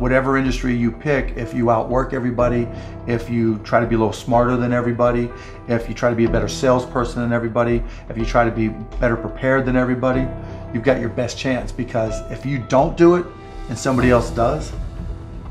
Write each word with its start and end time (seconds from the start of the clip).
whatever 0.00 0.36
industry 0.36 0.74
you 0.74 0.90
pick, 0.90 1.36
if 1.36 1.54
you 1.54 1.70
outwork 1.70 2.12
everybody, 2.12 2.68
if 3.06 3.28
you 3.28 3.58
try 3.58 3.80
to 3.80 3.86
be 3.86 3.94
a 3.94 3.98
little 3.98 4.12
smarter 4.12 4.56
than 4.56 4.72
everybody, 4.72 5.30
if 5.68 5.88
you 5.88 5.94
try 5.94 6.10
to 6.10 6.16
be 6.16 6.24
a 6.24 6.28
better 6.28 6.48
salesperson 6.48 7.22
than 7.22 7.32
everybody, 7.32 7.82
if 8.08 8.16
you 8.16 8.24
try 8.24 8.44
to 8.44 8.50
be 8.50 8.68
better 9.00 9.16
prepared 9.16 9.64
than 9.64 9.76
everybody, 9.76 10.26
you've 10.72 10.84
got 10.84 11.00
your 11.00 11.08
best 11.08 11.38
chance 11.38 11.72
because 11.72 12.20
if 12.30 12.44
you 12.44 12.58
don't 12.58 12.96
do 12.96 13.16
it 13.16 13.26
and 13.68 13.78
somebody 13.78 14.10
else 14.10 14.30
does, 14.30 14.72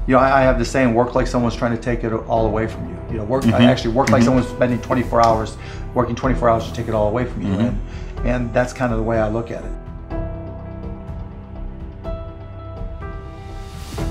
you 0.08 0.14
know, 0.14 0.20
I, 0.20 0.40
I 0.40 0.42
have 0.42 0.58
the 0.58 0.66
saying, 0.66 0.94
work 0.94 1.16
like 1.16 1.28
someone's 1.28 1.56
trying 1.56 1.76
to 1.76 1.82
take 1.82 2.04
it 2.04 2.14
all 2.14 2.46
away 2.46 2.68
from 2.68 2.90
you. 2.90 2.98
You 3.12 3.18
know, 3.18 3.24
work, 3.26 3.44
I 3.46 3.52
mm-hmm. 3.52 3.62
actually 3.64 3.94
work 3.94 4.10
like 4.10 4.22
mm-hmm. 4.22 4.28
someone's 4.28 4.48
spending 4.48 4.82
24 4.82 5.26
hours, 5.26 5.58
working 5.94 6.16
24 6.16 6.50
hours 6.50 6.68
to 6.68 6.74
take 6.74 6.88
it 6.88 6.94
all 6.94 7.10
away 7.10 7.26
from 7.26 7.42
you. 7.42 7.50
Mm-hmm. 7.50 8.18
And, 8.20 8.28
and 8.28 8.54
that's 8.54 8.74
kind 8.74 8.92
of 8.94 9.00
the 9.00 9.04
way 9.04 9.20
I 9.20 9.28
look 9.28 9.52
at 9.52 9.64
it. 9.64 9.72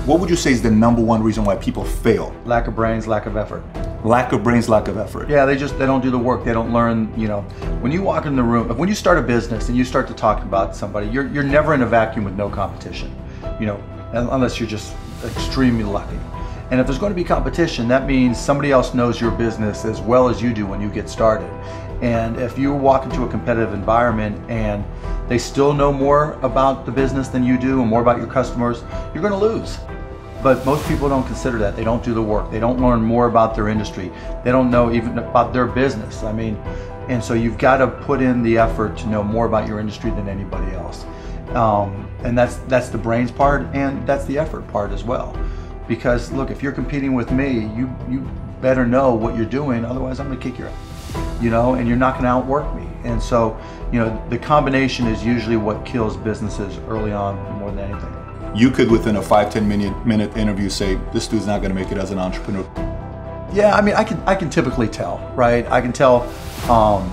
What 0.07 0.21
would 0.21 0.29
you 0.29 0.37
say 0.37 0.53
is 0.53 0.61
the 0.61 0.71
number 0.71 1.01
one 1.01 1.21
reason 1.21 1.43
why 1.43 1.57
people 1.57 1.83
fail? 1.83 2.33
Lack 2.45 2.67
of 2.67 2.75
brains, 2.77 3.07
lack 3.09 3.25
of 3.25 3.35
effort. 3.35 3.61
Lack 4.05 4.31
of 4.31 4.41
brains, 4.41 4.69
lack 4.69 4.87
of 4.87 4.97
effort. 4.97 5.27
Yeah, 5.27 5.43
they 5.43 5.57
just 5.57 5.77
they 5.77 5.85
don't 5.85 5.99
do 5.99 6.09
the 6.09 6.17
work. 6.17 6.45
They 6.45 6.53
don't 6.53 6.71
learn. 6.71 7.11
You 7.19 7.27
know, 7.27 7.41
when 7.81 7.91
you 7.91 8.01
walk 8.01 8.25
in 8.25 8.37
the 8.37 8.41
room, 8.41 8.69
when 8.77 8.87
you 8.87 8.95
start 8.95 9.17
a 9.17 9.21
business 9.21 9.67
and 9.67 9.77
you 9.77 9.83
start 9.83 10.07
to 10.07 10.13
talk 10.13 10.43
about 10.43 10.77
somebody, 10.77 11.07
you're 11.07 11.27
you're 11.27 11.43
never 11.43 11.73
in 11.73 11.81
a 11.81 11.85
vacuum 11.85 12.23
with 12.23 12.35
no 12.35 12.47
competition. 12.49 13.13
You 13.59 13.65
know, 13.65 13.83
unless 14.13 14.61
you're 14.61 14.69
just 14.69 14.95
extremely 15.25 15.83
lucky. 15.83 16.17
And 16.71 16.79
if 16.79 16.87
there's 16.87 16.99
going 16.99 17.11
to 17.11 17.15
be 17.15 17.25
competition, 17.25 17.89
that 17.89 18.07
means 18.07 18.39
somebody 18.39 18.71
else 18.71 18.93
knows 18.93 19.19
your 19.19 19.31
business 19.31 19.83
as 19.83 19.99
well 19.99 20.29
as 20.29 20.41
you 20.41 20.53
do 20.53 20.65
when 20.65 20.79
you 20.79 20.89
get 20.89 21.09
started. 21.09 21.51
And 22.01 22.37
if 22.37 22.57
you 22.57 22.71
walk 22.71 23.03
into 23.03 23.23
a 23.23 23.27
competitive 23.27 23.73
environment 23.73 24.49
and 24.49 24.85
they 25.27 25.37
still 25.37 25.73
know 25.73 25.91
more 25.91 26.39
about 26.43 26.85
the 26.85 26.93
business 26.93 27.27
than 27.27 27.43
you 27.43 27.57
do 27.57 27.81
and 27.81 27.89
more 27.89 28.01
about 28.01 28.19
your 28.19 28.27
customers, 28.27 28.85
you're 29.13 29.21
going 29.21 29.33
to 29.33 29.37
lose. 29.37 29.79
But 30.43 30.65
most 30.65 30.87
people 30.87 31.09
don't 31.09 31.25
consider 31.25 31.57
that. 31.59 31.75
They 31.75 31.83
don't 31.83 32.03
do 32.03 32.13
the 32.13 32.21
work. 32.21 32.51
They 32.51 32.59
don't 32.59 32.79
learn 32.79 33.01
more 33.01 33.27
about 33.27 33.55
their 33.55 33.69
industry. 33.69 34.11
They 34.43 34.51
don't 34.51 34.69
know 34.69 34.91
even 34.91 35.17
about 35.17 35.51
their 35.51 35.65
business. 35.65 36.23
I 36.23 36.31
mean, 36.31 36.55
and 37.09 37.23
so 37.23 37.33
you've 37.33 37.57
got 37.57 37.77
to 37.77 37.87
put 37.87 38.21
in 38.21 38.43
the 38.43 38.57
effort 38.57 38.97
to 38.97 39.07
know 39.07 39.23
more 39.23 39.45
about 39.45 39.67
your 39.67 39.79
industry 39.79 40.11
than 40.11 40.29
anybody 40.29 40.75
else. 40.75 41.05
Um, 41.55 42.09
and 42.23 42.37
that's 42.37 42.57
that's 42.67 42.89
the 42.89 42.97
brains 42.97 43.31
part 43.31 43.63
and 43.73 44.05
that's 44.05 44.25
the 44.25 44.37
effort 44.37 44.67
part 44.67 44.91
as 44.91 45.03
well. 45.03 45.35
Because 45.87 46.31
look, 46.31 46.51
if 46.51 46.61
you're 46.61 46.73
competing 46.73 47.13
with 47.13 47.31
me, 47.31 47.61
you 47.75 47.89
you 48.09 48.29
better 48.61 48.85
know 48.85 49.13
what 49.13 49.35
you're 49.35 49.45
doing. 49.45 49.85
Otherwise, 49.85 50.19
I'm 50.19 50.27
going 50.27 50.39
to 50.39 50.49
kick 50.49 50.59
your 50.59 50.67
ass. 50.67 51.41
You 51.41 51.49
know, 51.49 51.75
and 51.75 51.87
you're 51.87 51.97
not 51.97 52.13
going 52.13 52.23
to 52.23 52.29
outwork 52.29 52.75
me. 52.75 52.87
And 53.03 53.21
so, 53.21 53.57
you 53.91 53.99
know, 53.99 54.21
the 54.29 54.37
combination 54.37 55.07
is 55.07 55.23
usually 55.23 55.55
what 55.55 55.85
kills 55.85 56.17
businesses 56.17 56.77
early 56.87 57.11
on 57.11 57.37
more 57.59 57.71
than 57.71 57.91
anything 57.91 58.26
you 58.57 58.71
could 58.71 58.89
within 58.89 59.17
a 59.17 59.21
five 59.21 59.51
ten 59.53 59.67
minute 59.67 60.05
minute 60.05 60.35
interview 60.35 60.67
say 60.67 60.95
this 61.13 61.27
dude's 61.27 61.45
not 61.45 61.61
going 61.61 61.69
to 61.69 61.75
make 61.75 61.91
it 61.91 61.97
as 61.97 62.09
an 62.09 62.17
entrepreneur. 62.17 62.65
Yeah 63.53 63.75
i 63.75 63.81
mean 63.81 63.95
i 63.95 64.03
can 64.03 64.19
i 64.25 64.35
can 64.35 64.49
typically 64.49 64.87
tell 64.87 65.31
right? 65.35 65.65
I 65.71 65.79
can 65.79 65.93
tell 65.93 66.23
um, 66.69 67.07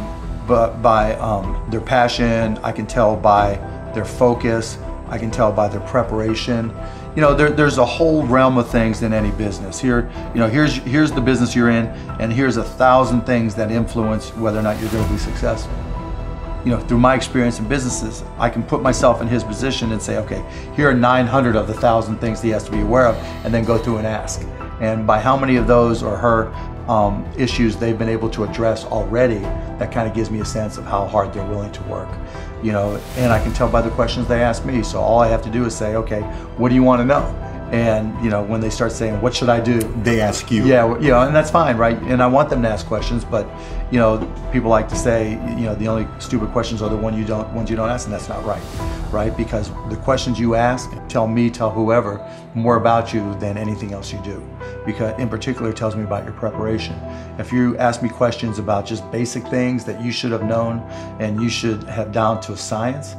but 0.46 0.82
by 0.82 1.14
um, 1.16 1.64
their 1.70 1.80
passion. 1.80 2.58
I 2.58 2.72
can 2.72 2.86
tell 2.86 3.16
by 3.16 3.54
their 3.94 4.04
focus. 4.04 4.78
I 5.08 5.18
can 5.18 5.30
tell 5.30 5.52
by 5.52 5.68
their 5.68 5.80
preparation. 5.80 6.74
You 7.14 7.20
know 7.20 7.34
there, 7.34 7.50
there's 7.50 7.78
a 7.78 7.84
whole 7.84 8.26
realm 8.26 8.58
of 8.58 8.68
things 8.70 9.02
in 9.02 9.12
any 9.12 9.30
business. 9.32 9.78
Here 9.78 10.10
you 10.34 10.40
know 10.40 10.48
here's 10.48 10.74
here's 10.76 11.12
the 11.12 11.20
business 11.20 11.54
you're 11.54 11.70
in 11.70 11.86
and 12.20 12.32
here's 12.32 12.56
a 12.56 12.64
thousand 12.64 13.22
things 13.22 13.54
that 13.54 13.70
influence 13.70 14.30
whether 14.34 14.58
or 14.58 14.62
not 14.62 14.80
you're 14.80 14.90
going 14.90 15.04
to 15.04 15.12
be 15.12 15.18
successful 15.18 15.72
you 16.64 16.70
know, 16.70 16.80
through 16.80 16.98
my 16.98 17.14
experience 17.14 17.58
in 17.58 17.68
businesses, 17.68 18.24
I 18.38 18.48
can 18.48 18.62
put 18.62 18.82
myself 18.82 19.20
in 19.20 19.28
his 19.28 19.44
position 19.44 19.92
and 19.92 20.00
say, 20.00 20.16
okay, 20.18 20.42
here 20.74 20.88
are 20.88 20.94
900 20.94 21.56
of 21.56 21.66
the 21.66 21.74
thousand 21.74 22.18
things 22.18 22.40
he 22.40 22.48
has 22.50 22.64
to 22.64 22.70
be 22.70 22.80
aware 22.80 23.06
of, 23.06 23.16
and 23.44 23.52
then 23.52 23.64
go 23.64 23.76
through 23.76 23.98
and 23.98 24.06
ask. 24.06 24.46
And 24.80 25.06
by 25.06 25.20
how 25.20 25.36
many 25.36 25.56
of 25.56 25.66
those 25.66 26.02
or 26.02 26.16
her 26.16 26.52
um, 26.88 27.24
issues 27.36 27.76
they've 27.76 27.98
been 27.98 28.08
able 28.08 28.30
to 28.30 28.44
address 28.44 28.84
already, 28.84 29.38
that 29.78 29.92
kind 29.92 30.08
of 30.08 30.14
gives 30.14 30.30
me 30.30 30.40
a 30.40 30.44
sense 30.44 30.78
of 30.78 30.84
how 30.84 31.06
hard 31.06 31.32
they're 31.32 31.46
willing 31.46 31.72
to 31.72 31.82
work. 31.84 32.08
You 32.62 32.72
know, 32.72 33.00
and 33.16 33.30
I 33.30 33.42
can 33.42 33.52
tell 33.52 33.68
by 33.68 33.82
the 33.82 33.90
questions 33.90 34.26
they 34.26 34.42
ask 34.42 34.64
me. 34.64 34.82
So 34.82 35.00
all 35.00 35.20
I 35.20 35.28
have 35.28 35.42
to 35.42 35.50
do 35.50 35.66
is 35.66 35.76
say, 35.76 35.96
okay, 35.96 36.22
what 36.56 36.70
do 36.70 36.74
you 36.74 36.82
want 36.82 37.00
to 37.00 37.04
know? 37.04 37.22
And 37.74 38.22
you 38.24 38.30
know, 38.30 38.40
when 38.40 38.60
they 38.60 38.70
start 38.70 38.92
saying, 38.92 39.20
"What 39.20 39.34
should 39.34 39.48
I 39.48 39.58
do?" 39.58 39.80
They 40.04 40.20
ask 40.20 40.48
you. 40.48 40.64
Yeah, 40.64 40.96
you 41.00 41.08
know, 41.08 41.22
and 41.22 41.34
that's 41.34 41.50
fine, 41.50 41.76
right? 41.76 41.98
And 42.02 42.22
I 42.22 42.28
want 42.28 42.48
them 42.48 42.62
to 42.62 42.68
ask 42.68 42.86
questions, 42.86 43.24
but 43.24 43.48
you 43.90 43.98
know, 43.98 44.12
people 44.52 44.70
like 44.70 44.88
to 44.90 44.96
say, 44.96 45.32
you 45.58 45.66
know, 45.66 45.74
the 45.74 45.88
only 45.88 46.06
stupid 46.20 46.50
questions 46.52 46.82
are 46.82 46.88
the 46.88 46.96
one 46.96 47.18
you 47.18 47.24
don't 47.24 47.52
ones 47.52 47.68
you 47.68 47.74
don't 47.74 47.90
ask, 47.90 48.06
and 48.06 48.14
that's 48.14 48.28
not 48.28 48.44
right, 48.44 48.62
right? 49.10 49.36
Because 49.36 49.72
the 49.90 49.96
questions 49.96 50.38
you 50.38 50.54
ask 50.54 50.88
tell 51.08 51.26
me, 51.26 51.50
tell 51.50 51.68
whoever, 51.68 52.24
more 52.54 52.76
about 52.76 53.12
you 53.12 53.34
than 53.40 53.58
anything 53.58 53.92
else 53.92 54.12
you 54.12 54.20
do. 54.22 54.40
Because 54.86 55.18
in 55.18 55.28
particular, 55.28 55.70
it 55.70 55.76
tells 55.76 55.96
me 55.96 56.04
about 56.04 56.22
your 56.22 56.34
preparation. 56.34 56.94
If 57.38 57.52
you 57.52 57.76
ask 57.78 58.04
me 58.04 58.08
questions 58.08 58.60
about 58.60 58.86
just 58.86 59.02
basic 59.10 59.44
things 59.48 59.84
that 59.86 60.00
you 60.00 60.12
should 60.12 60.30
have 60.30 60.44
known 60.44 60.78
and 61.18 61.42
you 61.42 61.48
should 61.48 61.82
have 61.84 62.12
down 62.12 62.40
to 62.42 62.52
a 62.52 62.56
science, 62.56 63.16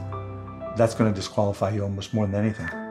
that's 0.77 0.95
going 0.95 1.11
to 1.11 1.15
disqualify 1.15 1.71
you 1.71 1.83
almost 1.83 2.13
more 2.13 2.25
than 2.25 2.35
anything. 2.35 2.84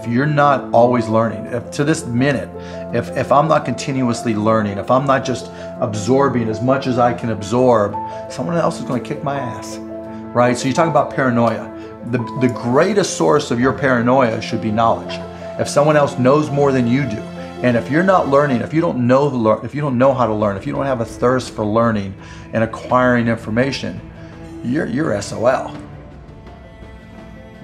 If 0.00 0.10
you're 0.10 0.24
not 0.24 0.72
always 0.72 1.08
learning, 1.08 1.44
if 1.46 1.70
to 1.72 1.84
this 1.84 2.06
minute, 2.06 2.48
if, 2.94 3.14
if 3.18 3.30
I'm 3.30 3.48
not 3.48 3.66
continuously 3.66 4.34
learning, 4.34 4.78
if 4.78 4.90
I'm 4.90 5.04
not 5.04 5.26
just 5.26 5.50
absorbing 5.78 6.48
as 6.48 6.62
much 6.62 6.86
as 6.86 6.98
I 6.98 7.12
can 7.12 7.30
absorb, 7.30 7.94
someone 8.32 8.56
else 8.56 8.78
is 8.78 8.86
going 8.86 9.02
to 9.02 9.06
kick 9.06 9.22
my 9.22 9.38
ass, 9.38 9.76
right? 10.34 10.56
So 10.56 10.68
you 10.68 10.74
talk 10.74 10.88
about 10.88 11.14
paranoia. 11.14 11.68
The, 12.06 12.18
the 12.40 12.48
greatest 12.48 13.18
source 13.18 13.50
of 13.50 13.60
your 13.60 13.74
paranoia 13.74 14.40
should 14.40 14.62
be 14.62 14.70
knowledge. 14.70 15.12
If 15.60 15.68
someone 15.68 15.98
else 15.98 16.18
knows 16.18 16.50
more 16.50 16.72
than 16.72 16.86
you 16.86 17.02
do, 17.02 17.20
and 17.62 17.76
if 17.76 17.90
you're 17.90 18.02
not 18.02 18.28
learning, 18.28 18.62
if 18.62 18.72
you 18.72 18.80
don't 18.80 19.06
know 19.06 19.60
if 19.62 19.74
you 19.74 19.82
don't 19.82 19.98
know 19.98 20.14
how 20.14 20.26
to 20.26 20.32
learn, 20.32 20.56
if 20.56 20.66
you 20.66 20.72
don't 20.72 20.86
have 20.86 21.02
a 21.02 21.04
thirst 21.04 21.54
for 21.54 21.62
learning 21.62 22.14
and 22.54 22.64
acquiring 22.64 23.28
information, 23.28 24.00
you're 24.64 24.86
you're 24.86 25.20
SOL 25.20 25.76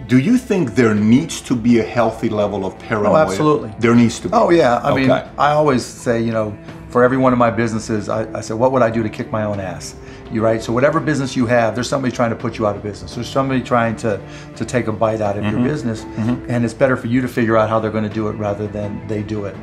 do 0.06 0.18
you 0.18 0.38
think 0.38 0.74
there 0.74 0.94
needs 0.94 1.40
to 1.42 1.56
be 1.56 1.80
a 1.80 1.82
healthy 1.82 2.28
level 2.28 2.64
of 2.64 2.78
paranoia? 2.78 3.12
Oh, 3.12 3.16
absolutely. 3.16 3.74
There 3.78 3.94
needs 3.94 4.20
to 4.20 4.28
be. 4.28 4.34
Oh, 4.34 4.50
yeah. 4.50 4.76
I 4.78 4.92
okay. 4.92 5.00
mean, 5.00 5.10
I 5.10 5.52
always 5.52 5.84
say, 5.84 6.22
you 6.22 6.32
know, 6.32 6.56
for 6.90 7.02
every 7.02 7.16
one 7.16 7.32
of 7.32 7.38
my 7.38 7.50
businesses, 7.50 8.08
I, 8.08 8.32
I 8.36 8.40
said, 8.40 8.56
what 8.56 8.72
would 8.72 8.82
I 8.82 8.90
do 8.90 9.02
to 9.02 9.08
kick 9.08 9.30
my 9.30 9.44
own 9.44 9.58
ass? 9.60 9.96
You 10.30 10.42
right? 10.42 10.62
So 10.62 10.72
whatever 10.72 10.98
business 10.98 11.36
you 11.36 11.46
have, 11.46 11.74
there's 11.74 11.88
somebody 11.88 12.14
trying 12.14 12.30
to 12.30 12.36
put 12.36 12.58
you 12.58 12.66
out 12.66 12.76
of 12.76 12.82
business. 12.82 13.14
There's 13.14 13.28
somebody 13.28 13.62
trying 13.62 13.94
to 13.96 14.20
to 14.56 14.64
take 14.64 14.88
a 14.88 14.92
bite 14.92 15.20
out 15.20 15.36
of 15.36 15.44
mm-hmm. 15.44 15.58
your 15.58 15.68
business, 15.68 16.02
mm-hmm. 16.02 16.50
and 16.50 16.64
it's 16.64 16.74
better 16.74 16.96
for 16.96 17.06
you 17.06 17.20
to 17.20 17.28
figure 17.28 17.56
out 17.56 17.68
how 17.68 17.78
they're 17.78 17.92
going 17.92 18.08
to 18.08 18.14
do 18.14 18.26
it 18.26 18.32
rather 18.32 18.66
than 18.66 19.06
they 19.06 19.22
do 19.22 19.44
it. 19.44 19.54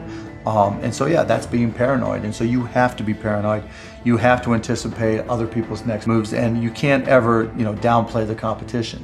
Um, 0.45 0.79
and 0.81 0.95
so 0.95 1.05
yeah, 1.05 1.23
that's 1.23 1.45
being 1.45 1.73
paranoid. 1.73 2.23
And 2.23 2.33
so 2.33 2.45
you 2.45 2.63
have 2.63 2.95
to 2.95 3.03
be 3.03 3.13
paranoid. 3.13 3.63
You 4.05 4.15
have 4.17 4.41
to 4.43 4.53
anticipate 4.53 5.27
other 5.27 5.47
people's 5.47 5.85
next 5.85 6.07
moves, 6.07 6.33
and 6.33 6.63
you 6.63 6.71
can't 6.71 7.05
ever 7.09 7.51
you 7.57 7.65
know 7.65 7.73
downplay 7.73 8.25
the 8.25 8.35
competition. 8.35 9.03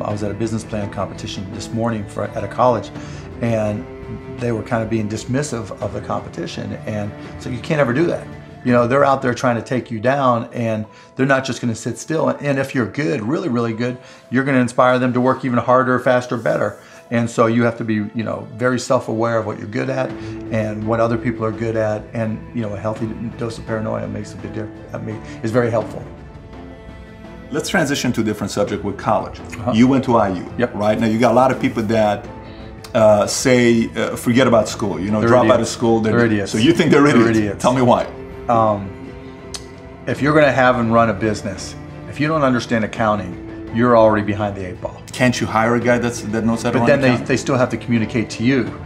I 0.00 0.10
was 0.10 0.22
at 0.22 0.30
a 0.30 0.34
business 0.34 0.64
plan 0.64 0.90
competition 0.90 1.52
this 1.52 1.70
morning 1.70 2.06
for, 2.08 2.24
at 2.24 2.44
a 2.44 2.48
college, 2.48 2.90
and 3.40 3.86
they 4.40 4.52
were 4.52 4.62
kind 4.62 4.82
of 4.82 4.90
being 4.90 5.08
dismissive 5.08 5.70
of 5.82 5.92
the 5.92 6.00
competition. 6.00 6.72
And 6.86 7.12
so 7.40 7.50
you 7.50 7.60
can't 7.60 7.80
ever 7.80 7.92
do 7.92 8.06
that. 8.06 8.26
You 8.64 8.72
know, 8.72 8.86
they're 8.86 9.04
out 9.04 9.22
there 9.22 9.34
trying 9.34 9.56
to 9.56 9.62
take 9.62 9.90
you 9.90 9.98
down, 9.98 10.48
and 10.52 10.86
they're 11.16 11.26
not 11.26 11.44
just 11.44 11.60
going 11.60 11.72
to 11.72 11.78
sit 11.78 11.98
still. 11.98 12.28
And 12.28 12.58
if 12.58 12.74
you're 12.74 12.86
good, 12.86 13.20
really, 13.20 13.48
really 13.48 13.72
good, 13.72 13.98
you're 14.30 14.44
going 14.44 14.54
to 14.54 14.60
inspire 14.60 14.98
them 14.98 15.12
to 15.14 15.20
work 15.20 15.44
even 15.44 15.58
harder, 15.58 15.98
faster, 15.98 16.36
better. 16.36 16.78
And 17.10 17.28
so 17.28 17.46
you 17.46 17.64
have 17.64 17.76
to 17.78 17.84
be, 17.84 17.94
you 17.94 18.22
know, 18.24 18.48
very 18.54 18.78
self-aware 18.78 19.38
of 19.38 19.46
what 19.46 19.58
you're 19.58 19.68
good 19.68 19.90
at 19.90 20.10
and 20.50 20.86
what 20.86 20.98
other 20.98 21.18
people 21.18 21.44
are 21.44 21.52
good 21.52 21.76
at. 21.76 22.02
And 22.14 22.40
you 22.56 22.62
know, 22.62 22.72
a 22.72 22.78
healthy 22.78 23.06
dose 23.36 23.58
of 23.58 23.66
paranoia 23.66 24.08
makes 24.08 24.32
a 24.32 24.36
big 24.36 24.54
difference. 24.54 24.94
I 24.94 24.98
mean, 24.98 25.16
is 25.42 25.50
very 25.50 25.70
helpful. 25.70 26.02
Let's 27.52 27.68
transition 27.68 28.12
to 28.14 28.22
a 28.22 28.24
different 28.24 28.50
subject 28.50 28.82
with 28.82 28.96
college. 28.96 29.38
Uh-huh. 29.38 29.72
You 29.72 29.86
went 29.86 30.04
to 30.04 30.12
IU, 30.12 30.50
yep. 30.56 30.74
right? 30.74 30.98
Now 30.98 31.06
you 31.06 31.18
got 31.18 31.32
a 31.32 31.34
lot 31.34 31.52
of 31.52 31.60
people 31.60 31.82
that 31.82 32.26
uh, 32.94 33.26
say 33.26 33.90
uh, 33.94 34.16
forget 34.16 34.46
about 34.46 34.68
school. 34.68 34.98
You 34.98 35.10
know, 35.10 35.20
they're 35.20 35.28
drop 35.28 35.44
idiots. 35.44 35.54
out 35.54 35.60
of 35.60 35.68
school. 35.68 36.00
They're, 36.00 36.16
they're, 36.16 36.26
idiots. 36.26 36.52
So 36.52 36.58
you 36.58 36.72
think 36.72 36.90
they're 36.90 37.06
idiots? 37.06 37.24
They're 37.24 37.30
idiots. 37.30 37.62
Tell 37.62 37.74
me 37.74 37.82
why. 37.82 38.06
Um, 38.48 38.88
if 40.06 40.22
you're 40.22 40.32
going 40.32 40.46
to 40.46 40.52
have 40.52 40.78
and 40.78 40.94
run 40.94 41.10
a 41.10 41.12
business, 41.12 41.74
if 42.08 42.18
you 42.18 42.26
don't 42.26 42.42
understand 42.42 42.84
accounting, 42.84 43.70
you're 43.74 43.98
already 43.98 44.24
behind 44.24 44.56
the 44.56 44.66
eight 44.68 44.80
ball. 44.80 45.02
Can't 45.12 45.38
you 45.38 45.46
hire 45.46 45.74
a 45.74 45.80
guy 45.80 45.98
that's 45.98 46.22
that 46.22 46.44
knows 46.44 46.62
how 46.62 46.70
to 46.70 46.78
But 46.78 46.86
then 46.86 47.02
they, 47.02 47.16
they 47.16 47.36
still 47.36 47.56
have 47.56 47.68
to 47.70 47.76
communicate 47.76 48.30
to 48.30 48.44
you. 48.44 48.80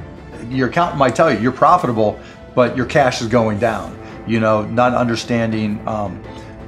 Your 0.49 0.69
accountant 0.69 0.99
might 0.99 1.15
tell 1.15 1.33
you 1.33 1.39
you're 1.39 1.53
profitable, 1.53 2.19
but 2.57 2.77
your 2.77 2.87
cash 2.87 3.23
is 3.23 3.29
going 3.29 3.61
down. 3.61 3.97
You 4.27 4.41
know, 4.41 4.65
not 4.65 4.93
understanding 4.93 5.87
um, 5.87 6.21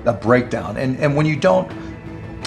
a 0.05 0.13
breakdown. 0.13 0.77
And 0.77 0.99
and 0.99 1.17
when 1.17 1.27
you 1.27 1.37
don't 1.37 1.71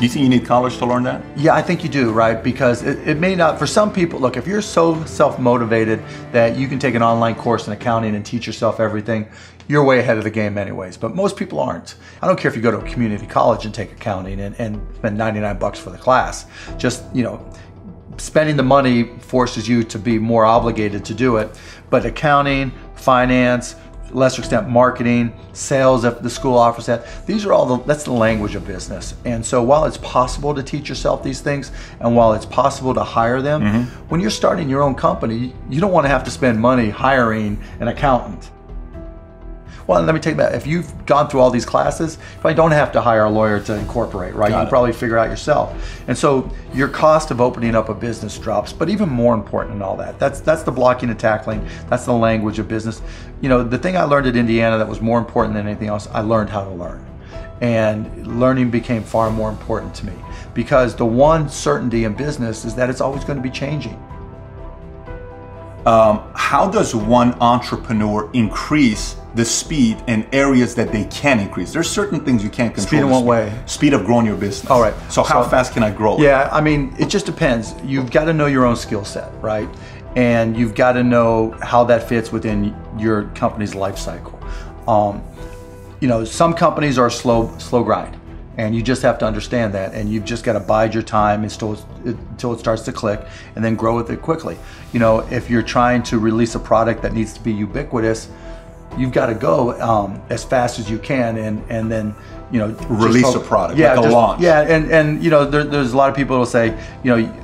you 0.01 0.09
think 0.09 0.24
you 0.24 0.30
need 0.30 0.45
college 0.45 0.77
to 0.77 0.86
learn 0.88 1.03
that? 1.03 1.24
Yeah, 1.38 1.53
I 1.53 1.62
think 1.62 1.83
you 1.83 1.89
do, 1.89 2.12
right? 2.12 2.42
Because 2.42 2.81
it, 2.81 3.07
it 3.07 3.19
may 3.19 3.36
not, 3.36 3.59
for 3.59 3.68
some 3.68 3.94
people, 3.94 4.19
look, 4.19 4.36
if 4.36 4.48
you're 4.48 4.62
so 4.62 5.03
self 5.06 5.38
motivated 5.38 6.01
that 6.31 6.57
you 6.57 6.68
can 6.68 6.80
take 6.80 6.95
an 6.95 7.03
online 7.03 7.36
course 7.36 7.68
in 7.68 7.74
accounting 7.74 8.15
and 8.15 8.25
teach 8.25 8.48
yourself 8.48 8.80
everything, 8.80 9.27
you're 9.68 9.83
way 9.83 10.00
ahead 10.00 10.18
of 10.18 10.24
the 10.24 10.31
game, 10.31 10.57
anyways. 10.57 10.98
But 10.98 11.15
most 11.15 11.38
people 11.38 11.59
aren't. 11.59 11.95
I 12.21 12.27
don't 12.27 12.39
care 12.39 12.50
if 12.50 12.57
you 12.57 12.63
go 12.63 12.71
to 12.71 12.80
a 12.80 12.89
community 12.89 13.27
college 13.27 13.65
and 13.65 13.74
take 13.74 13.92
accounting 13.92 14.39
and, 14.39 14.59
and 14.59 14.81
spend 14.95 15.18
99 15.18 15.59
bucks 15.59 15.80
for 15.80 15.92
the 15.92 16.00
class. 16.00 16.47
Just, 16.77 17.04
you 17.13 17.24
know, 17.24 17.47
spending 18.18 18.57
the 18.57 18.63
money 18.63 19.04
forces 19.19 19.69
you 19.69 19.83
to 19.83 20.00
be 20.00 20.18
more 20.18 20.45
obligated 20.45 21.06
to 21.06 21.13
do 21.13 21.38
it. 21.38 21.59
But 21.92 22.06
accounting, 22.06 22.71
finance, 22.95 23.75
lesser 24.13 24.41
extent 24.41 24.69
marketing, 24.69 25.33
sales 25.53 26.03
if 26.05 26.21
the 26.21 26.29
school 26.29 26.57
offers 26.57 26.85
that. 26.87 27.05
These 27.25 27.45
are 27.45 27.53
all 27.53 27.65
the 27.65 27.83
that's 27.83 28.03
the 28.03 28.13
language 28.13 28.55
of 28.55 28.65
business. 28.65 29.15
And 29.25 29.45
so 29.45 29.63
while 29.63 29.85
it's 29.85 29.97
possible 29.97 30.53
to 30.55 30.63
teach 30.63 30.89
yourself 30.89 31.23
these 31.23 31.41
things 31.41 31.71
and 31.99 32.15
while 32.15 32.33
it's 32.33 32.45
possible 32.45 32.93
to 32.93 33.03
hire 33.03 33.41
them, 33.41 33.61
mm-hmm. 33.61 34.07
when 34.09 34.21
you're 34.21 34.29
starting 34.29 34.69
your 34.69 34.81
own 34.81 34.95
company, 34.95 35.53
you 35.69 35.81
don't 35.81 35.91
want 35.91 36.05
to 36.05 36.09
have 36.09 36.23
to 36.25 36.31
spend 36.31 36.59
money 36.59 36.89
hiring 36.89 37.61
an 37.79 37.87
accountant 37.87 38.51
well, 39.88 40.01
let 40.01 40.13
me 40.13 40.22
take 40.22 40.38
that. 40.38 40.54
If 40.54 40.68
you've 40.68 41.06
gone 41.06 41.30
through 41.30 41.39
all 41.39 41.50
these 41.50 41.66
classes, 41.66 42.16
you 42.16 42.39
probably 42.42 42.56
don't 42.56 42.72
have 42.72 42.92
to 42.94 43.01
hire 43.01 43.25
a 43.25 43.30
lawyer 43.30 43.60
to 43.62 43.78
incorporate, 43.78 44.33
right? 44.36 44.50
Got 44.50 44.57
you 44.57 44.63
can 44.63 44.69
probably 44.69 44.94
figure 44.94 45.18
out 45.18 45.30
yourself. 45.30 46.01
And 46.07 46.18
so 46.18 46.50
your 46.74 46.88
cost 46.88 47.31
of 47.31 47.42
opening 47.42 47.75
up 47.75 47.89
a 47.89 47.94
business 47.94 48.38
drops. 48.38 48.74
But 48.74 48.89
even 48.89 49.10
more 49.10 49.33
important 49.33 49.75
than 49.75 49.81
all 49.81 49.98
that, 49.98 50.19
that's 50.19 50.42
that's 50.42 50.63
the 50.63 50.72
blocking 50.72 51.10
and 51.10 51.19
tackling. 51.19 51.68
That's 51.89 52.06
the 52.06 52.13
language 52.13 52.60
of 52.60 52.68
business. 52.68 53.01
You 53.42 53.50
know, 53.50 53.63
the 53.63 53.78
thing 53.78 53.98
I 53.98 54.04
learned 54.04 54.28
at 54.28 54.36
Indiana 54.36 54.78
that 54.78 54.88
was 54.88 55.01
more 55.01 55.19
important 55.19 55.56
than 55.56 55.68
anything 55.68 55.88
else, 55.88 56.07
I 56.07 56.22
learned 56.22 56.50
how 56.50 56.63
to 56.63 56.72
learn. 56.72 57.06
And 57.62 58.39
learning 58.39 58.72
became 58.72 59.04
far 59.04 59.30
more 59.30 59.50
important 59.50 59.94
to 59.95 60.06
me 60.07 60.13
because 60.54 60.95
the 60.95 61.06
one 61.06 61.48
certainty 61.48 62.06
in 62.06 62.13
business 62.13 62.66
is 62.66 62.74
that 62.75 62.89
it's 62.89 63.01
always 63.01 63.24
going 63.24 63.38
to 63.38 63.44
be 63.44 63.51
changing. 63.51 63.94
Um, 65.86 66.22
how 66.36 66.69
does 66.69 66.94
one 66.94 67.33
entrepreneur 67.42 68.30
increase 68.33 69.16
the 69.33 69.45
speed 69.45 70.04
and 70.07 70.28
areas 70.33 70.75
that 70.75 70.92
they 70.92 71.06
can 71.06 71.39
increase. 71.39 71.72
There's 71.72 71.89
certain 71.89 72.24
things 72.24 72.44
you 72.44 72.50
can't 72.50 72.74
control. 72.74 72.88
Speed 72.88 73.00
in 73.00 73.10
what 73.10 73.24
way? 73.24 73.57
Speed 73.66 73.94
of 73.94 74.06
growing 74.06 74.25
your 74.25 74.36
business. 74.36 74.69
All 74.69 74.81
right. 74.81 74.94
So 75.10 75.24
how 75.24 75.44
so, 75.44 75.50
fast 75.50 75.74
can 75.74 75.83
I 75.83 75.92
grow? 75.92 76.18
Yeah, 76.18 76.50
I 76.51 76.60
mean, 76.62 76.94
it 77.00 77.07
just 77.07 77.25
depends. 77.25 77.74
You've 77.83 78.12
got 78.12 78.25
to 78.25 78.33
know 78.33 78.48
your 78.48 78.66
own 78.66 78.75
skill 78.75 79.06
set, 79.06 79.31
right? 79.42 79.69
And 80.16 80.57
you've 80.57 80.75
got 80.75 80.94
to 80.94 81.04
know 81.04 81.51
how 81.62 81.86
that 81.86 82.10
fits 82.10 82.31
within 82.31 82.75
your 82.98 83.24
company's 83.30 83.74
life 83.74 83.98
cycle. 83.98 84.38
Um, 84.88 85.24
you 86.01 86.10
know, 86.10 86.25
some 86.25 86.54
companies 86.54 86.98
are 86.98 87.10
slow, 87.10 87.56
slow 87.57 87.83
grind, 87.83 88.19
and 88.57 88.75
you 88.75 88.83
just 88.83 89.01
have 89.04 89.18
to 89.19 89.25
understand 89.25 89.74
that. 89.75 89.94
And 89.94 90.10
you've 90.10 90.25
just 90.25 90.44
got 90.44 90.54
to 90.54 90.60
bide 90.60 90.94
your 90.94 91.04
time 91.04 91.44
until 91.44 91.80
until 92.04 92.51
it 92.51 92.60
starts 92.60 92.81
to 92.83 92.92
click, 92.92 93.25
and 93.56 93.63
then 93.63 93.75
grow 93.75 93.95
with 93.95 94.10
it 94.10 94.22
quickly. 94.22 94.57
You 94.92 95.00
know, 95.00 95.19
if 95.31 95.50
you're 95.50 95.62
trying 95.62 96.04
to 96.04 96.19
release 96.19 96.56
a 96.56 96.60
product 96.60 97.01
that 97.04 97.13
needs 97.13 97.31
to 97.33 97.39
be 97.39 97.54
ubiquitous 97.54 98.28
you've 98.97 99.11
got 99.11 99.27
to 99.27 99.35
go 99.35 99.79
um, 99.81 100.21
as 100.29 100.43
fast 100.43 100.79
as 100.79 100.89
you 100.89 100.99
can 100.99 101.38
and 101.38 101.63
and 101.69 101.91
then 101.91 102.13
you 102.51 102.59
know 102.59 102.67
release 102.89 103.25
hope, 103.25 103.43
a 103.43 103.47
product 103.47 103.79
yeah 103.79 103.93
like 103.93 104.05
a 104.05 104.09
launch. 104.09 104.41
Yeah 104.41 104.61
and 104.61 104.91
and 104.91 105.23
you 105.23 105.29
know 105.29 105.45
there, 105.45 105.63
there's 105.63 105.93
a 105.93 105.97
lot 105.97 106.09
of 106.09 106.15
people 106.15 106.38
who 106.38 106.45
say 106.45 106.77
you 107.03 107.15
know 107.15 107.38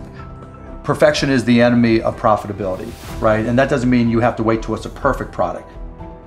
perfection 0.84 1.30
is 1.30 1.44
the 1.46 1.62
enemy 1.62 2.02
of 2.02 2.16
profitability 2.18 2.92
right? 3.22 3.46
And 3.46 3.58
that 3.60 3.70
doesn't 3.70 3.90
mean 3.90 4.10
you 4.10 4.20
have 4.20 4.36
to 4.38 4.44
wait 4.44 4.62
till 4.62 4.76
it's 4.76 4.86
a 4.86 4.90
perfect 4.90 5.32
product. 5.32 5.70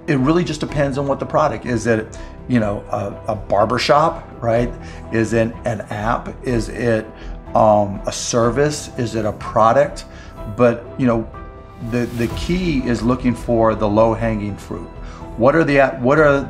It 0.06 0.16
really 0.16 0.44
just 0.44 0.60
depends 0.60 0.98
on 0.98 1.06
what 1.06 1.20
the 1.20 1.26
product 1.26 1.66
is. 1.66 1.86
It 1.86 2.18
you 2.48 2.60
know 2.60 2.80
a, 2.90 3.32
a 3.32 3.36
barber 3.36 3.78
shop 3.78 4.26
right? 4.40 4.72
Is 5.12 5.32
it 5.34 5.54
an 5.64 5.82
app? 5.82 6.34
Is 6.44 6.68
it 6.68 7.06
um, 7.54 8.00
a 8.06 8.12
service? 8.12 8.90
Is 8.98 9.14
it 9.14 9.24
a 9.24 9.32
product? 9.32 10.06
But 10.56 10.84
you 10.98 11.06
know 11.06 11.30
the 11.90 12.06
the 12.06 12.28
key 12.28 12.78
is 12.86 13.02
looking 13.02 13.34
for 13.34 13.74
the 13.74 13.88
low 13.88 14.14
hanging 14.14 14.56
fruit 14.56 14.88
what 15.40 15.56
are 15.56 15.64
the 15.64 15.80
what 16.00 16.18
are 16.18 16.42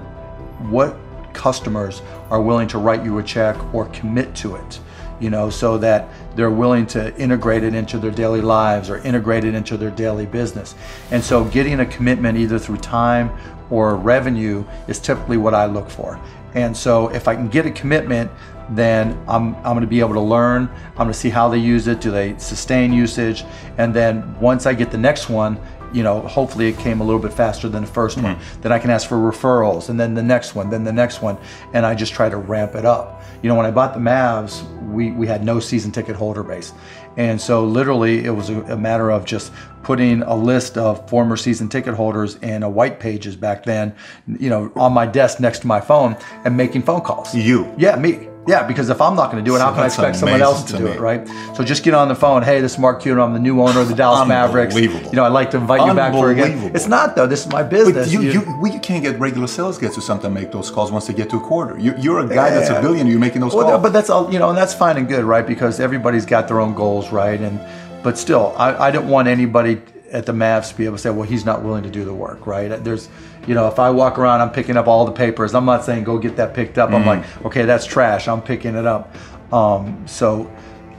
what 0.68 0.96
customers 1.32 2.02
are 2.28 2.42
willing 2.42 2.66
to 2.66 2.78
write 2.78 3.04
you 3.04 3.18
a 3.18 3.22
check 3.22 3.56
or 3.72 3.86
commit 3.90 4.34
to 4.34 4.56
it? 4.56 4.80
You 5.20 5.30
know, 5.30 5.48
so 5.48 5.78
that 5.78 6.08
they're 6.34 6.50
willing 6.50 6.86
to 6.88 7.16
integrate 7.16 7.62
it 7.62 7.72
into 7.72 7.98
their 7.98 8.10
daily 8.10 8.40
lives 8.40 8.90
or 8.90 8.98
integrate 8.98 9.44
it 9.44 9.54
into 9.54 9.76
their 9.76 9.92
daily 9.92 10.26
business. 10.26 10.74
And 11.12 11.22
so 11.22 11.44
getting 11.44 11.78
a 11.78 11.86
commitment 11.86 12.36
either 12.36 12.58
through 12.58 12.78
time 12.78 13.30
or 13.70 13.94
revenue 13.94 14.64
is 14.88 14.98
typically 14.98 15.36
what 15.36 15.54
I 15.54 15.66
look 15.66 15.88
for. 15.88 16.20
And 16.54 16.76
so 16.76 17.08
if 17.08 17.28
I 17.28 17.36
can 17.36 17.48
get 17.48 17.66
a 17.66 17.70
commitment, 17.70 18.28
then 18.70 19.16
I'm, 19.28 19.54
I'm 19.56 19.74
going 19.74 19.82
to 19.82 19.86
be 19.86 20.00
able 20.00 20.14
to 20.14 20.20
learn. 20.20 20.68
I'm 20.90 20.96
going 20.96 21.08
to 21.08 21.14
see 21.14 21.30
how 21.30 21.48
they 21.48 21.58
use 21.58 21.86
it. 21.86 22.00
Do 22.00 22.10
they 22.10 22.36
sustain 22.38 22.92
usage? 22.92 23.44
And 23.78 23.94
then 23.94 24.38
once 24.40 24.66
I 24.66 24.74
get 24.74 24.90
the 24.90 24.98
next 24.98 25.28
one, 25.28 25.60
you 25.92 26.02
know, 26.02 26.20
hopefully 26.20 26.68
it 26.68 26.78
came 26.78 27.00
a 27.00 27.04
little 27.04 27.20
bit 27.20 27.32
faster 27.32 27.68
than 27.68 27.84
the 27.84 27.90
1st 27.90 28.16
mm-hmm. 28.16 28.22
one. 28.22 28.38
Then 28.60 28.72
I 28.72 28.78
can 28.78 28.90
ask 28.90 29.08
for 29.08 29.16
referrals, 29.16 29.88
and 29.88 29.98
then 29.98 30.14
the 30.14 30.22
next 30.22 30.54
one, 30.54 30.70
then 30.70 30.84
the 30.84 30.92
next 30.92 31.22
one, 31.22 31.38
and 31.72 31.84
I 31.84 31.94
just 31.94 32.12
try 32.12 32.28
to 32.28 32.36
ramp 32.36 32.74
it 32.74 32.84
up. 32.84 33.22
You 33.42 33.48
know, 33.48 33.54
when 33.54 33.66
I 33.66 33.70
bought 33.70 33.94
the 33.94 34.00
Mavs, 34.00 34.62
we, 34.90 35.10
we 35.12 35.26
had 35.26 35.44
no 35.44 35.60
season 35.60 35.92
ticket 35.92 36.16
holder 36.16 36.42
base. 36.42 36.72
And 37.16 37.40
so 37.40 37.64
literally 37.64 38.24
it 38.24 38.30
was 38.30 38.50
a, 38.50 38.60
a, 38.62 38.76
matter 38.76 39.10
of 39.10 39.24
just 39.24 39.52
putting 39.82 40.22
a 40.22 40.34
list 40.34 40.78
of 40.78 41.08
former 41.08 41.36
season 41.36 41.68
ticket 41.68 41.94
holders 41.94 42.36
in 42.36 42.62
a 42.62 42.70
white 42.70 43.00
pages 43.00 43.34
back 43.34 43.64
then, 43.64 43.94
you 44.26 44.48
know, 44.48 44.70
on 44.76 44.92
my 44.92 45.06
desk 45.06 45.40
next 45.40 45.60
to 45.60 45.66
my 45.66 45.80
phone 45.80 46.16
and 46.44 46.56
making 46.56 46.82
phone 46.82 47.00
calls. 47.00 47.34
You? 47.34 47.72
Yeah, 47.76 47.96
me. 47.96 48.29
Yeah, 48.48 48.66
because 48.66 48.88
if 48.88 49.00
I'm 49.00 49.14
not 49.16 49.30
going 49.30 49.44
to 49.44 49.48
do 49.48 49.54
it, 49.54 49.58
so 49.58 49.64
how 49.64 49.72
can 49.72 49.82
I 49.82 49.86
expect 49.86 50.16
someone 50.16 50.40
else 50.40 50.64
to, 50.64 50.72
to 50.72 50.78
do 50.78 50.84
me. 50.86 50.90
it, 50.92 51.00
right? 51.00 51.28
So 51.54 51.62
just 51.62 51.84
get 51.84 51.94
on 51.94 52.08
the 52.08 52.14
phone. 52.14 52.42
Hey, 52.42 52.60
this 52.60 52.72
is 52.72 52.78
Mark 52.78 53.02
Cuban. 53.02 53.22
I'm 53.22 53.32
the 53.32 53.38
new 53.38 53.60
owner 53.60 53.80
of 53.80 53.88
the 53.88 53.94
Dallas 53.94 54.26
Mavericks. 54.26 54.74
You 54.74 54.88
know, 55.12 55.24
I'd 55.24 55.28
like 55.32 55.50
to 55.52 55.58
invite 55.58 55.86
you 55.86 55.94
back 55.94 56.12
for 56.12 56.30
again. 56.30 56.74
It's 56.74 56.86
not 56.86 57.16
though. 57.16 57.26
This 57.26 57.46
is 57.46 57.52
my 57.52 57.62
business. 57.62 58.06
But 58.06 58.12
you, 58.12 58.22
you, 58.22 58.40
you, 58.40 58.72
you 58.72 58.80
can't 58.80 59.04
get 59.04 59.18
regular 59.18 59.46
sales 59.46 59.78
guys 59.78 59.96
or 59.96 60.00
something 60.00 60.32
make 60.32 60.52
those 60.52 60.70
calls 60.70 60.90
once 60.90 61.06
they 61.06 61.14
get 61.14 61.28
to 61.30 61.36
a 61.36 61.40
quarter. 61.40 61.78
You, 61.78 61.92
are 62.16 62.20
a 62.20 62.28
guy 62.28 62.48
yeah. 62.48 62.54
that's 62.54 62.70
a 62.70 62.80
billionaire. 62.80 63.10
You're 63.10 63.20
making 63.20 63.40
those 63.40 63.54
well, 63.54 63.68
calls. 63.68 63.82
But 63.82 63.92
that's 63.92 64.10
all. 64.10 64.32
You 64.32 64.38
know, 64.38 64.48
and 64.48 64.58
that's 64.58 64.74
fine 64.74 64.96
and 64.96 65.06
good, 65.06 65.24
right? 65.24 65.46
Because 65.46 65.78
everybody's 65.78 66.26
got 66.26 66.48
their 66.48 66.60
own 66.60 66.74
goals, 66.74 67.12
right? 67.12 67.40
And 67.40 67.60
but 68.02 68.16
still, 68.16 68.54
I, 68.56 68.88
I 68.88 68.90
don't 68.90 69.08
want 69.08 69.28
anybody 69.28 69.82
at 70.10 70.26
the 70.26 70.32
Mavs 70.32 70.70
to 70.70 70.76
be 70.76 70.84
able 70.84 70.96
to 70.96 71.02
say, 71.02 71.10
well, 71.10 71.28
he's 71.28 71.44
not 71.44 71.62
willing 71.62 71.82
to 71.82 71.90
do 71.90 72.04
the 72.04 72.14
work, 72.14 72.46
right? 72.46 72.68
There's, 72.82 73.08
you 73.46 73.54
know, 73.54 73.68
if 73.68 73.78
I 73.78 73.90
walk 73.90 74.18
around, 74.18 74.40
I'm 74.40 74.50
picking 74.50 74.76
up 74.76 74.86
all 74.86 75.04
the 75.04 75.12
papers. 75.12 75.54
I'm 75.54 75.64
not 75.64 75.84
saying 75.84 76.04
go 76.04 76.18
get 76.18 76.36
that 76.36 76.54
picked 76.54 76.78
up. 76.78 76.90
Mm-hmm. 76.90 77.08
I'm 77.08 77.20
like, 77.20 77.46
okay, 77.46 77.64
that's 77.64 77.86
trash. 77.86 78.28
I'm 78.28 78.42
picking 78.42 78.74
it 78.74 78.86
up. 78.86 79.14
Um, 79.52 80.06
so, 80.06 80.50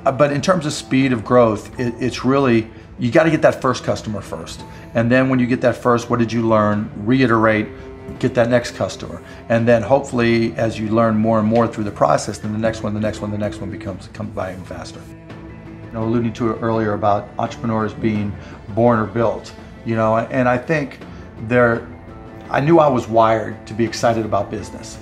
uh, 0.05 0.11
but 0.11 0.31
in 0.31 0.41
terms 0.41 0.65
of 0.65 0.73
speed 0.73 1.13
of 1.13 1.23
growth, 1.23 1.77
it, 1.79 1.93
it's 1.99 2.25
really 2.25 2.69
you 2.99 3.11
got 3.11 3.23
to 3.23 3.31
get 3.31 3.41
that 3.41 3.61
first 3.61 3.83
customer 3.83 4.21
first, 4.21 4.63
and 4.93 5.09
then 5.09 5.29
when 5.29 5.39
you 5.39 5.47
get 5.47 5.61
that 5.61 5.75
first, 5.75 6.09
what 6.09 6.19
did 6.19 6.31
you 6.31 6.47
learn? 6.47 6.91
Reiterate. 7.05 7.67
Get 8.19 8.33
that 8.33 8.49
next 8.49 8.75
customer, 8.75 9.23
and 9.47 9.65
then 9.65 9.81
hopefully, 9.81 10.53
as 10.55 10.77
you 10.77 10.89
learn 10.89 11.15
more 11.15 11.39
and 11.39 11.47
more 11.47 11.67
through 11.67 11.85
the 11.85 11.91
process, 11.91 12.39
then 12.39 12.51
the 12.51 12.59
next 12.59 12.83
one, 12.83 12.93
the 12.93 12.99
next 12.99 13.21
one, 13.21 13.31
the 13.31 13.37
next 13.37 13.61
one 13.61 13.71
becomes 13.71 14.07
comes 14.07 14.31
by 14.35 14.51
even 14.51 14.65
faster 14.65 15.01
you 15.91 15.99
know, 15.99 16.05
alluding 16.05 16.31
to 16.33 16.51
it 16.51 16.59
earlier 16.61 16.93
about 16.93 17.29
entrepreneurs 17.37 17.93
being 17.93 18.33
born 18.69 18.99
or 18.99 19.05
built, 19.05 19.53
you 19.85 19.95
know, 19.95 20.17
and 20.17 20.47
I 20.47 20.57
think 20.57 20.99
there, 21.47 21.85
I 22.49 22.61
knew 22.61 22.79
I 22.79 22.87
was 22.87 23.07
wired 23.07 23.67
to 23.67 23.73
be 23.73 23.83
excited 23.83 24.25
about 24.25 24.49
business. 24.49 24.97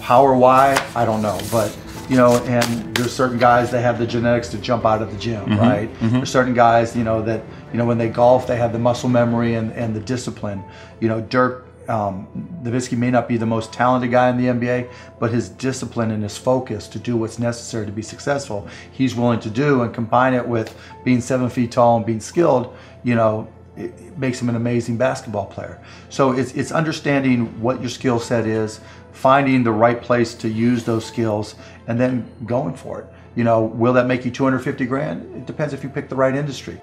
How 0.00 0.22
or 0.22 0.36
why, 0.36 0.76
I 0.96 1.04
don't 1.04 1.22
know, 1.22 1.38
but 1.50 1.76
you 2.08 2.16
know, 2.16 2.36
and 2.44 2.94
there's 2.96 3.14
certain 3.14 3.38
guys 3.38 3.70
that 3.70 3.80
have 3.80 3.98
the 3.98 4.06
genetics 4.06 4.48
to 4.48 4.58
jump 4.58 4.84
out 4.84 5.00
of 5.00 5.12
the 5.12 5.18
gym, 5.18 5.44
mm-hmm, 5.44 5.58
right? 5.58 5.94
Mm-hmm. 5.94 6.16
There's 6.16 6.30
certain 6.30 6.52
guys, 6.52 6.96
you 6.96 7.04
know, 7.04 7.22
that, 7.22 7.42
you 7.72 7.78
know, 7.78 7.86
when 7.86 7.96
they 7.96 8.08
golf, 8.08 8.46
they 8.46 8.56
have 8.56 8.72
the 8.72 8.78
muscle 8.78 9.08
memory 9.08 9.54
and, 9.54 9.72
and 9.72 9.94
the 9.94 10.00
discipline. 10.00 10.62
You 11.00 11.08
know, 11.08 11.20
Dirk 11.20 11.66
um, 11.92 12.26
Nowitzki 12.62 12.96
may 12.96 13.10
not 13.10 13.28
be 13.28 13.36
the 13.36 13.44
most 13.44 13.70
talented 13.70 14.10
guy 14.10 14.30
in 14.30 14.38
the 14.38 14.46
NBA, 14.46 14.90
but 15.18 15.30
his 15.30 15.50
discipline 15.50 16.10
and 16.10 16.22
his 16.22 16.38
focus 16.38 16.88
to 16.88 16.98
do 16.98 17.18
what's 17.18 17.38
necessary 17.38 17.84
to 17.84 17.92
be 17.92 18.00
successful, 18.00 18.66
he's 18.92 19.14
willing 19.14 19.40
to 19.40 19.50
do 19.50 19.82
and 19.82 19.92
combine 19.92 20.32
it 20.32 20.46
with 20.48 20.74
being 21.04 21.20
seven 21.20 21.50
feet 21.50 21.70
tall 21.70 21.98
and 21.98 22.06
being 22.06 22.20
skilled, 22.20 22.74
you 23.02 23.14
know, 23.14 23.46
it, 23.76 23.92
makes 24.16 24.40
him 24.40 24.48
an 24.48 24.56
amazing 24.56 24.96
basketball 24.96 25.46
player. 25.46 25.82
So 26.08 26.32
it's, 26.32 26.52
it's 26.52 26.72
understanding 26.72 27.60
what 27.60 27.80
your 27.80 27.90
skill 27.90 28.18
set 28.18 28.46
is, 28.46 28.80
finding 29.12 29.62
the 29.62 29.72
right 29.72 30.00
place 30.00 30.34
to 30.36 30.48
use 30.48 30.84
those 30.84 31.04
skills, 31.04 31.56
and 31.88 32.00
then 32.00 32.26
going 32.46 32.74
for 32.74 33.00
it. 33.00 33.06
You 33.34 33.44
know, 33.44 33.64
will 33.64 33.92
that 33.94 34.06
make 34.06 34.24
you 34.24 34.30
250 34.30 34.86
grand? 34.86 35.36
It 35.36 35.46
depends 35.46 35.74
if 35.74 35.82
you 35.82 35.90
pick 35.90 36.08
the 36.08 36.16
right 36.16 36.34
industry. 36.34 36.80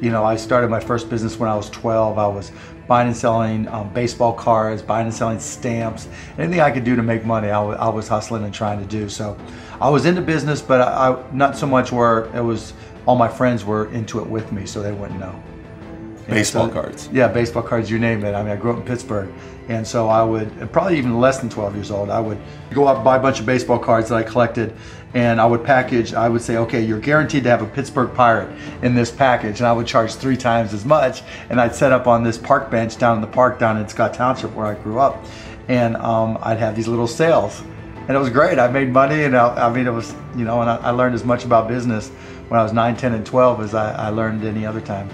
You 0.00 0.10
know, 0.10 0.24
I 0.24 0.36
started 0.36 0.70
my 0.70 0.80
first 0.80 1.08
business 1.08 1.38
when 1.38 1.48
I 1.48 1.56
was 1.56 1.70
12. 1.70 2.18
I 2.18 2.26
was 2.26 2.52
buying 2.86 3.08
and 3.08 3.16
selling 3.16 3.68
um, 3.68 3.92
baseball 3.92 4.32
cards, 4.32 4.82
buying 4.82 5.06
and 5.06 5.14
selling 5.14 5.40
stamps, 5.40 6.08
anything 6.38 6.60
I 6.60 6.70
could 6.70 6.84
do 6.84 6.96
to 6.96 7.02
make 7.02 7.24
money, 7.24 7.48
I, 7.48 7.62
I 7.62 7.88
was 7.88 8.08
hustling 8.08 8.44
and 8.44 8.52
trying 8.52 8.78
to 8.80 8.86
do. 8.86 9.08
So 9.08 9.38
I 9.80 9.88
was 9.88 10.04
into 10.04 10.20
business, 10.20 10.60
but 10.60 10.80
I, 10.80 11.10
I, 11.10 11.32
not 11.32 11.56
so 11.56 11.66
much 11.66 11.92
where 11.92 12.24
it 12.36 12.42
was 12.42 12.74
all 13.06 13.16
my 13.16 13.28
friends 13.28 13.64
were 13.64 13.90
into 13.92 14.20
it 14.20 14.26
with 14.26 14.52
me, 14.52 14.66
so 14.66 14.82
they 14.82 14.92
wouldn't 14.92 15.20
know. 15.20 15.42
Baseball 16.28 16.68
so, 16.68 16.72
cards. 16.72 17.08
Yeah, 17.12 17.28
baseball 17.28 17.62
cards, 17.62 17.90
you 17.90 17.98
name 17.98 18.24
it. 18.24 18.34
I 18.34 18.42
mean, 18.42 18.52
I 18.52 18.56
grew 18.56 18.72
up 18.72 18.78
in 18.78 18.84
Pittsburgh. 18.84 19.32
And 19.68 19.86
so 19.86 20.08
I 20.08 20.22
would, 20.22 20.72
probably 20.72 20.98
even 20.98 21.18
less 21.18 21.38
than 21.38 21.48
12 21.48 21.74
years 21.74 21.90
old, 21.90 22.10
I 22.10 22.20
would 22.20 22.38
go 22.72 22.86
out 22.86 22.96
and 22.96 23.04
buy 23.04 23.16
a 23.16 23.20
bunch 23.20 23.40
of 23.40 23.46
baseball 23.46 23.78
cards 23.78 24.10
that 24.10 24.16
I 24.16 24.22
collected 24.22 24.74
and 25.14 25.40
I 25.40 25.46
would 25.46 25.64
package, 25.64 26.12
I 26.12 26.28
would 26.28 26.42
say, 26.42 26.56
okay, 26.56 26.82
you're 26.82 26.98
guaranteed 26.98 27.44
to 27.44 27.50
have 27.50 27.62
a 27.62 27.66
Pittsburgh 27.66 28.12
Pirate 28.14 28.50
in 28.82 28.94
this 28.94 29.10
package. 29.12 29.60
And 29.60 29.66
I 29.66 29.72
would 29.72 29.86
charge 29.86 30.14
three 30.16 30.36
times 30.36 30.74
as 30.74 30.84
much. 30.84 31.22
And 31.50 31.60
I'd 31.60 31.74
set 31.74 31.92
up 31.92 32.06
on 32.06 32.24
this 32.24 32.36
park 32.36 32.70
bench 32.70 32.98
down 32.98 33.16
in 33.16 33.20
the 33.20 33.28
park 33.28 33.58
down 33.58 33.78
in 33.78 33.88
Scott 33.88 34.12
Township 34.12 34.52
where 34.54 34.66
I 34.66 34.74
grew 34.74 34.98
up. 34.98 35.24
And 35.68 35.96
um, 35.96 36.36
I'd 36.42 36.58
have 36.58 36.74
these 36.74 36.88
little 36.88 37.06
sales 37.06 37.62
and 38.06 38.14
it 38.14 38.20
was 38.20 38.28
great. 38.28 38.58
I 38.58 38.68
made 38.68 38.90
money, 38.90 39.24
and 39.24 39.34
I, 39.34 39.68
I 39.68 39.72
mean, 39.72 39.86
it 39.86 39.92
was 39.92 40.14
you 40.36 40.44
know, 40.44 40.60
and 40.60 40.68
I, 40.68 40.76
I 40.76 40.90
learned 40.90 41.14
as 41.14 41.24
much 41.24 41.44
about 41.44 41.68
business 41.68 42.10
when 42.48 42.60
I 42.60 42.62
was 42.62 42.72
9, 42.72 42.96
10, 42.96 43.14
and 43.14 43.24
12 43.24 43.60
as 43.62 43.74
I, 43.74 43.94
I 43.94 44.08
learned 44.10 44.44
any 44.44 44.66
other 44.66 44.80
time. 44.80 45.08